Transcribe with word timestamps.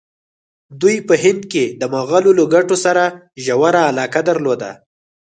دوی 0.81 0.97
په 1.07 1.13
هند 1.23 1.41
کې 1.51 1.65
د 1.79 1.83
مغولو 1.93 2.31
له 2.39 2.43
ګټو 2.53 2.75
سره 2.85 3.03
ژوره 3.45 3.81
علاقه 3.89 4.21
درلوده. 4.29 4.71